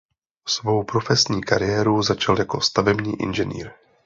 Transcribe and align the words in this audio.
Svou 0.47 0.83
profesní 0.83 1.43
kariéru 1.43 2.03
začal 2.03 2.39
jako 2.39 2.61
stavební 2.61 3.19
inženýr. 3.21 3.71